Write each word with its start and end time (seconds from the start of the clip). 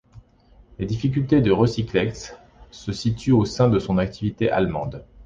Les 0.79 0.87
difficultés 0.87 1.41
de 1.41 1.51
Recyclex 1.51 2.35
se 2.71 2.91
situent 2.91 3.33
au 3.33 3.45
sein 3.45 3.69
de 3.69 3.77
son 3.77 3.99
activité 3.99 4.49
allemande. 4.49 5.05